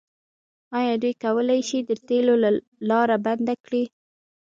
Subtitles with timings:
[0.77, 2.33] آیا دوی کولی شي د تیلو
[2.89, 3.83] لاره بنده کړي؟